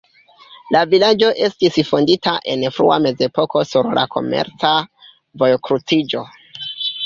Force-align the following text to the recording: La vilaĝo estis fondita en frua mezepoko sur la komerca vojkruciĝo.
La 0.75 0.79
vilaĝo 0.93 1.29
estis 1.47 1.77
fondita 1.89 2.33
en 2.55 2.65
frua 2.79 2.99
mezepoko 3.05 3.65
sur 3.75 3.93
la 4.01 4.09
komerca 4.19 4.75
vojkruciĝo. 5.45 6.29